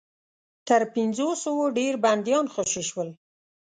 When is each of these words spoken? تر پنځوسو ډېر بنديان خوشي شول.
تر 0.67 0.81
پنځوسو 0.93 1.53
ډېر 1.77 1.93
بنديان 2.03 2.45
خوشي 2.53 2.83
شول. 2.89 3.09